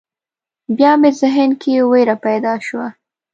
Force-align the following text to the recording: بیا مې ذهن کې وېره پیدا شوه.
بیا 0.77 0.91
مې 1.01 1.09
ذهن 1.19 1.49
کې 1.61 1.73
وېره 1.91 2.15
پیدا 2.25 2.53
شوه. 2.65 2.87